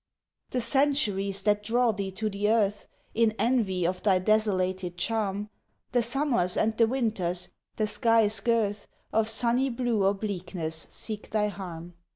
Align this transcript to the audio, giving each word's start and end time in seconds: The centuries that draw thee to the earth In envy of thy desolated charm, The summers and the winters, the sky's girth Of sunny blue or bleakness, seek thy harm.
The 0.49 0.61
centuries 0.61 1.43
that 1.43 1.61
draw 1.61 1.91
thee 1.91 2.09
to 2.13 2.27
the 2.27 2.49
earth 2.49 2.87
In 3.13 3.35
envy 3.37 3.85
of 3.85 4.01
thy 4.01 4.17
desolated 4.17 4.97
charm, 4.97 5.51
The 5.91 6.01
summers 6.01 6.57
and 6.57 6.75
the 6.75 6.87
winters, 6.87 7.49
the 7.75 7.85
sky's 7.85 8.39
girth 8.39 8.87
Of 9.13 9.29
sunny 9.29 9.69
blue 9.69 10.03
or 10.03 10.15
bleakness, 10.15 10.87
seek 10.89 11.29
thy 11.29 11.49
harm. 11.49 11.93